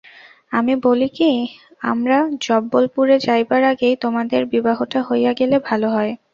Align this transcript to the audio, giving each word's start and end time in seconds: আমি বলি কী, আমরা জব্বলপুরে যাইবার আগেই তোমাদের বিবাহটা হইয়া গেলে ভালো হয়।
আমি 0.51 0.73
বলি 0.85 1.07
কী, 1.17 1.31
আমরা 1.83 2.17
জব্বলপুরে 2.41 3.15
যাইবার 3.27 3.61
আগেই 3.71 3.95
তোমাদের 4.03 4.41
বিবাহটা 4.53 4.99
হইয়া 5.09 5.31
গেলে 5.39 5.57
ভালো 5.67 5.87
হয়। 5.95 6.11